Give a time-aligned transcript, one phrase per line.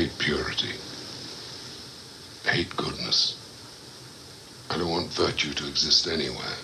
[0.00, 0.72] hate purity.
[2.46, 3.36] I hate goodness.
[4.70, 6.56] I don't want virtue to exist anywhere.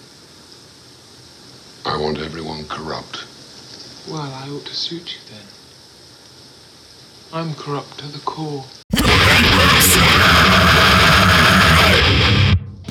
[1.85, 3.27] I want everyone corrupt.
[4.09, 5.45] Well, I ought to suit you then.
[7.35, 8.65] I'm corrupt to the core.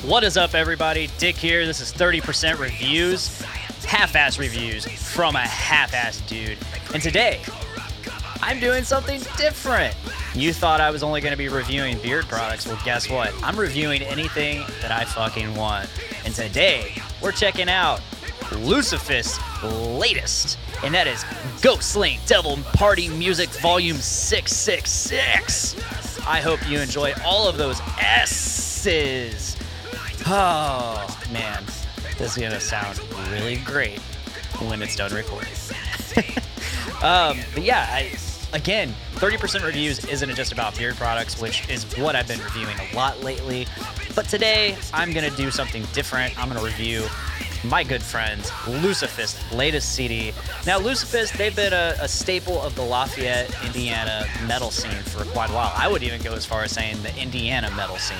[0.08, 1.10] What is up, everybody?
[1.18, 1.66] Dick here.
[1.66, 3.42] This is 30% reviews,
[3.84, 6.58] half-ass reviews from a half-ass dude.
[6.94, 7.40] And today,
[8.42, 9.96] I'm doing something different.
[10.36, 12.66] You thought I was only going to be reviewing beard products.
[12.66, 13.32] Well, guess what?
[13.42, 15.88] I'm reviewing anything that I fucking want.
[16.26, 16.92] And today,
[17.22, 18.02] we're checking out
[18.52, 21.24] Lucifist's latest, and that is
[21.62, 26.26] Ghost Slaying Devil Party Music Volume 666.
[26.26, 29.56] I hope you enjoy all of those S's.
[30.26, 31.64] Oh, man.
[32.18, 33.00] This is going to sound
[33.30, 34.00] really great
[34.68, 35.48] when it's done recording.
[37.02, 38.18] um, but yeah, I,
[38.52, 42.96] again, 30% reviews isn't just about beard products, which is what I've been reviewing a
[42.96, 43.66] lot lately.
[44.14, 46.38] But today, I'm going to do something different.
[46.38, 47.06] I'm going to review
[47.64, 50.32] my good friends, Lucifist latest CD.
[50.66, 55.50] Now, Lucifist, they've been a, a, staple of the Lafayette, Indiana metal scene for quite
[55.50, 55.72] a while.
[55.74, 58.16] I would even go as far as saying the Indiana metal scene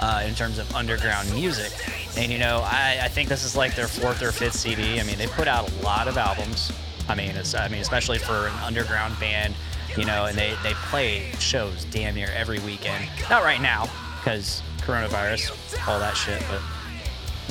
[0.00, 1.72] uh, in terms of underground music.
[2.16, 5.00] And, you know, I, I, think this is like their fourth or fifth CD.
[5.00, 6.72] I mean, they put out a lot of albums.
[7.08, 9.54] I mean, I mean, especially for an underground band,
[9.96, 13.08] you know, and they, they play shows damn near every weekend.
[13.28, 16.60] Not right now, because coronavirus, all that shit, but.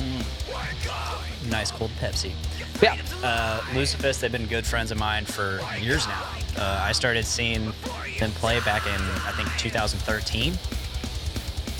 [0.02, 0.24] Mm
[1.50, 2.32] nice cold Pepsi.
[2.82, 6.22] Yeah, uh, Lucifist, they've been good friends of mine for years now.
[6.56, 7.72] Uh, I started seeing
[8.18, 10.54] them play back in, I think, 2013.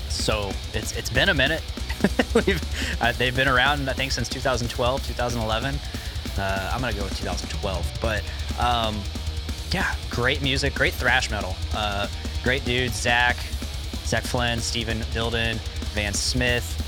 [0.09, 1.63] So it's it's been a minute.
[3.01, 5.75] uh, they've been around, I think, since 2012, 2011.
[6.39, 8.23] Uh, I'm gonna go with 2012, but
[8.59, 9.01] um,
[9.71, 12.09] yeah, great music, great thrash metal, uh,
[12.43, 13.37] great dudes, Zach,
[14.05, 15.57] Zach Flynn, Stephen Dilden,
[15.95, 16.79] Van Smith.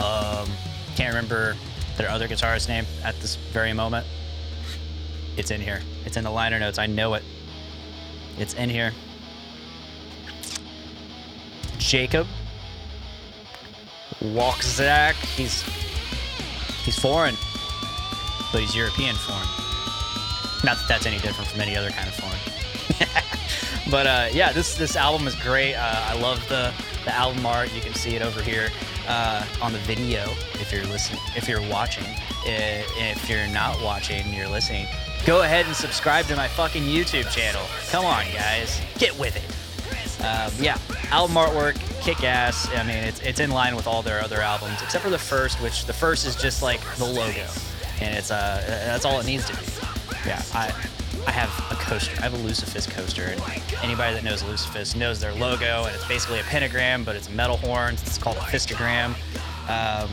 [0.00, 0.48] Um,
[0.96, 1.56] can't remember
[1.96, 4.06] their other guitarist name at this very moment.
[5.36, 5.80] It's in here.
[6.04, 6.78] It's in the liner notes.
[6.78, 7.22] I know it.
[8.38, 8.92] It's in here.
[11.78, 12.26] Jacob
[14.20, 15.14] Walczak.
[15.36, 15.62] He's
[16.84, 17.34] he's foreign,
[18.52, 19.46] but he's European form.
[20.64, 22.34] Not that that's any different from any other kind of form.
[23.90, 25.74] but uh, yeah, this this album is great.
[25.74, 26.72] Uh, I love the
[27.04, 27.72] the album art.
[27.74, 28.70] You can see it over here
[29.06, 32.04] uh, on the video if you're listening, if you're watching.
[32.44, 34.86] If you're not watching, you're listening.
[35.26, 37.62] Go ahead and subscribe to my fucking YouTube channel.
[37.90, 40.24] Come on, guys, get with it.
[40.24, 40.78] Um, yeah,
[41.10, 42.68] album artwork, kick ass.
[42.74, 45.60] I mean, it's it's in line with all their other albums, except for the first,
[45.62, 47.46] which the first is just like the logo,
[48.00, 49.62] and it's uh that's all it needs to be.
[50.26, 50.72] Yeah, I
[51.26, 52.16] I have a coaster.
[52.18, 53.42] I have a Lucifist coaster, and
[53.82, 57.56] anybody that knows Lucifist knows their logo, and it's basically a pentagram, but it's metal
[57.56, 57.94] horn.
[57.94, 59.14] It's called a fistogram.
[59.68, 60.10] Um,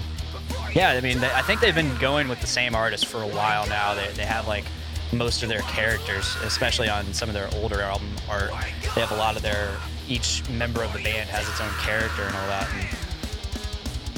[0.73, 3.65] yeah, I mean, I think they've been going with the same artist for a while
[3.67, 3.93] now.
[3.93, 4.65] They, they have like
[5.13, 8.51] most of their characters, especially on some of their older album art.
[8.93, 12.23] They have a lot of their each member of the band has its own character
[12.23, 12.69] and all that.
[12.73, 12.87] And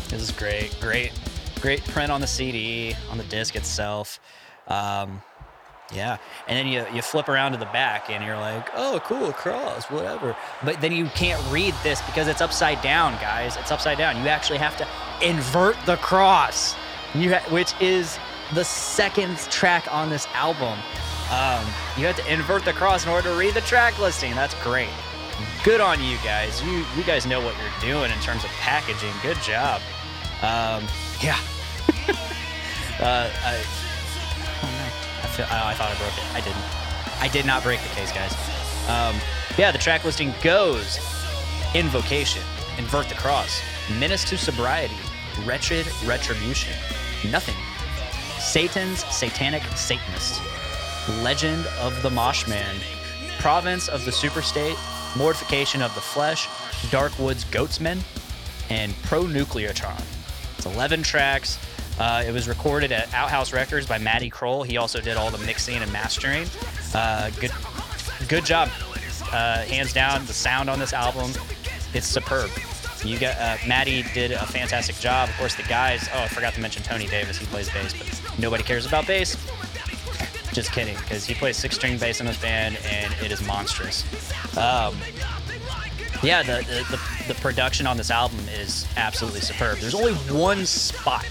[0.10, 1.12] this is great, great,
[1.60, 4.20] great print on the CD, on the disc itself.
[4.68, 5.22] Um,
[5.94, 6.18] yeah.
[6.48, 9.86] And then you, you flip around to the back and you're like, oh, cool, cross,
[9.86, 10.36] whatever.
[10.64, 13.56] But then you can't read this because it's upside down, guys.
[13.58, 14.22] It's upside down.
[14.22, 14.88] You actually have to
[15.26, 16.76] invert the cross,
[17.16, 18.20] you ha- which is
[18.54, 20.78] the second track on this album.
[21.32, 21.66] Um,
[21.98, 24.34] you have to invert the cross in order to read the track listing.
[24.36, 24.90] That's great.
[25.64, 26.64] Good on you guys.
[26.64, 29.14] You you guys know what you're doing in terms of packaging.
[29.22, 29.82] Good job.
[30.42, 30.88] Um,
[31.22, 31.40] yeah.
[33.00, 33.56] uh, I,
[35.24, 36.36] I, feel, I, I, thought I broke it.
[36.36, 37.22] I didn't.
[37.22, 38.34] I did not break the case, guys.
[38.88, 39.16] Um,
[39.58, 41.00] yeah, the track listing goes
[41.74, 42.44] Invocation,
[42.78, 43.62] Invert the Cross,
[44.00, 44.96] Menace to Sobriety,
[45.46, 46.74] Wretched Retribution,
[47.30, 47.56] Nothing,
[48.40, 50.42] Satan's Satanic Satanist,
[51.22, 52.80] Legend of the Moshman,
[53.40, 54.78] Province of the Superstate,
[55.18, 56.48] Mortification of the Flesh,
[56.92, 58.00] Darkwoods Goatsmen,
[58.70, 60.17] and Pro Nucleotron.
[60.68, 61.58] It's 11 tracks.
[62.00, 64.64] Uh, it was recorded at Outhouse Records by Matty Kroll.
[64.64, 66.48] He also did all the mixing and mastering.
[66.94, 67.52] Uh, good,
[68.28, 68.70] good job.
[69.32, 71.32] Uh, hands down, the sound on this album,
[71.94, 72.50] it's superb.
[73.04, 75.30] You got uh, Matty did a fantastic job.
[75.30, 76.08] Of course, the guys.
[76.14, 77.38] Oh, I forgot to mention Tony Davis.
[77.38, 79.36] He plays bass, but nobody cares about bass.
[80.54, 84.04] Just kidding, because he plays six-string bass in his band, and it is monstrous.
[84.58, 84.96] Um,
[86.24, 89.78] yeah, the, the, the production on this album is absolutely superb.
[89.80, 91.26] There's only one spot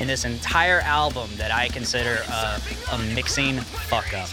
[0.00, 2.60] in this entire album that I consider a,
[2.92, 4.28] a mixing fuck up.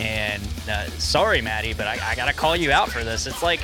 [0.00, 3.26] And uh, sorry, Matty, but I, I, gotta call you out for this.
[3.28, 3.60] It's like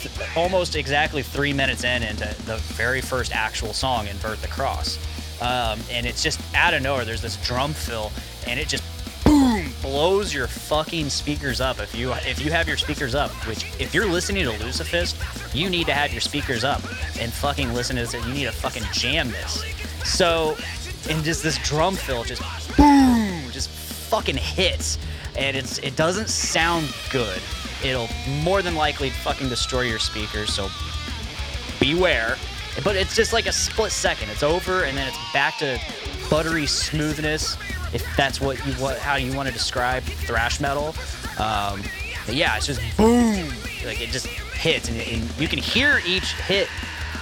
[0.00, 4.98] th- almost exactly three minutes in into the very first actual song, "Invert the Cross,"
[5.42, 7.04] um, and it's just out of nowhere.
[7.04, 8.10] There's this drum fill,
[8.46, 8.84] and it just
[9.86, 11.78] blows your fucking speakers up.
[11.78, 15.16] If you if you have your speakers up, which if you're listening to Lucifist,
[15.54, 16.82] you need to have your speakers up
[17.20, 18.12] and fucking listen to this.
[18.26, 19.64] You need to fucking jam this.
[20.04, 20.56] So,
[21.08, 22.42] and just this drum fill just
[22.76, 24.98] boom, just fucking hits,
[25.38, 27.40] and it's it doesn't sound good.
[27.84, 28.08] It'll
[28.42, 30.52] more than likely fucking destroy your speakers.
[30.52, 30.68] So
[31.78, 32.36] beware.
[32.84, 34.30] But it's just like a split second.
[34.30, 35.80] It's over, and then it's back to
[36.28, 37.56] buttery smoothness,
[37.92, 40.94] if that's what you what how you want to describe thrash metal.
[41.38, 41.82] Um,
[42.28, 43.48] yeah, it's just boom,
[43.84, 46.68] like it just hits, and, and you can hear each hit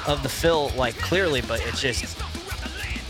[0.06, 2.16] of the fill like clearly, but it just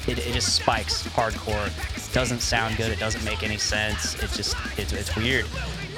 [0.09, 1.71] it, it just spikes hardcore.
[2.13, 2.93] Doesn't sound good.
[2.93, 4.15] It doesn't make any sense.
[4.23, 5.47] It just it's, it's weird.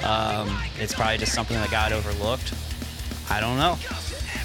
[0.03, 2.53] Um, it's probably just something that got overlooked.
[3.29, 3.77] I don't know.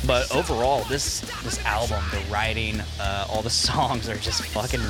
[0.06, 4.81] But overall, this this album, the writing, uh, all the songs are just fucking.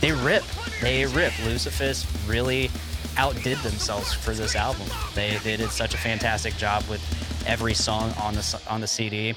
[0.00, 0.44] They rip.
[0.80, 1.32] They rip.
[1.44, 2.70] Lucifist really
[3.16, 4.86] outdid themselves for this album.
[5.14, 7.02] They, they did such a fantastic job with
[7.46, 9.34] every song on the on the CD.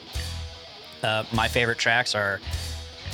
[1.02, 2.40] Uh, my favorite tracks are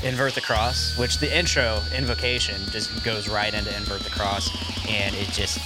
[0.03, 4.49] Invert the Cross, which the intro, Invocation, just goes right into Invert the Cross,
[4.87, 5.57] and it just,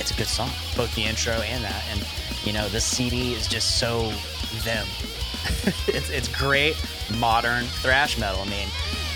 [0.00, 1.84] it's a good song, both the intro and that.
[1.92, 2.04] And,
[2.44, 4.12] you know, this CD is just so
[4.64, 4.86] them.
[5.86, 6.74] it's, it's great
[7.18, 8.40] modern thrash metal.
[8.40, 8.68] I mean,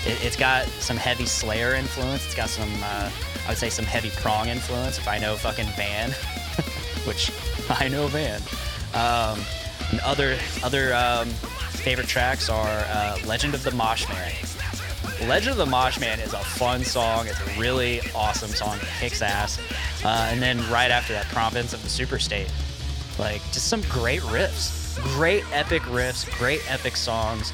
[0.05, 3.09] it, it's got some heavy Slayer influence, it's got some, uh,
[3.45, 6.11] I would say, some heavy Prong influence, if I know fucking Van,
[7.05, 7.31] which
[7.69, 8.41] I know Van.
[8.93, 9.39] Um,
[9.91, 14.31] and other other um, favorite tracks are uh, Legend of the Mosh Man.
[15.27, 17.27] Legend of the Mosh Man is a fun song.
[17.27, 18.77] It's a really awesome song.
[18.77, 19.59] It kicks ass.
[20.03, 22.49] Uh, and then right after that, Province of the Superstate.
[23.17, 25.01] Like, just some great riffs.
[25.15, 26.29] Great epic riffs.
[26.37, 27.53] Great epic songs.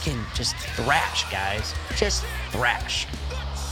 [0.00, 1.74] Fucking just thrash, guys.
[1.94, 3.06] Just thrash.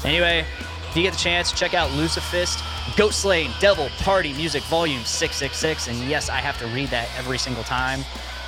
[0.05, 0.45] Anyway,
[0.91, 2.63] if you get the chance, check out Lucifist,
[2.99, 5.89] Ghost Slaying Devil Party Music Volume 666.
[5.89, 8.01] And yes, I have to read that every single time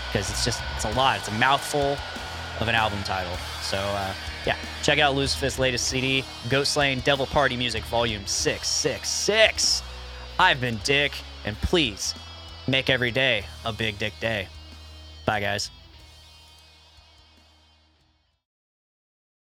[0.09, 1.21] because it's just, it's a lot.
[1.21, 1.97] It's a mouthful
[2.61, 3.32] of an album title.
[3.62, 4.12] So, uh,
[4.44, 9.83] yeah, check out Lucifist's latest CD, Ghost Slaying Devil Party Music Volume 666.
[10.38, 11.12] I've been Dick,
[11.47, 12.15] and please
[12.69, 14.49] make every day a big dick day.
[15.25, 15.71] Bye, guys.